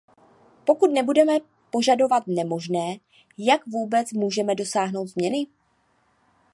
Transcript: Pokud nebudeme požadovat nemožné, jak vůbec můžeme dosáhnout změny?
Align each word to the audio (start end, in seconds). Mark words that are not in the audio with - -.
Pokud 0.65 0.91
nebudeme 0.91 1.33
požadovat 1.71 2.23
nemožné, 2.27 2.97
jak 3.37 3.67
vůbec 3.67 4.11
můžeme 4.13 4.55
dosáhnout 4.55 5.07
změny? 5.07 5.47